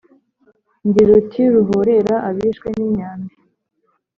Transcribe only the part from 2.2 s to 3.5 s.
abishwe n'imyambi.